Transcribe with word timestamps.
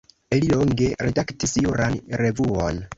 Li 0.37 0.49
longe 0.53 0.87
redaktis 1.07 1.55
juran 1.67 2.03
revuon. 2.25 2.87